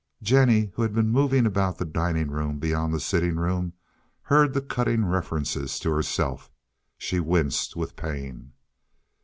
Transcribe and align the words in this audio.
Jennie, 0.23 0.71
who 0.73 0.81
had 0.81 0.95
been 0.95 1.11
moving 1.11 1.45
about 1.45 1.77
the 1.77 1.85
dining 1.85 2.31
room 2.31 2.57
beyond 2.57 2.91
the 2.91 2.99
sitting 2.99 3.35
room, 3.35 3.73
heard 4.23 4.55
the 4.55 4.59
cutting 4.61 5.05
references 5.05 5.77
to 5.77 5.91
herself. 5.91 6.49
She 6.97 7.19
winced 7.19 7.75
with 7.75 7.95
pain. 7.95 8.53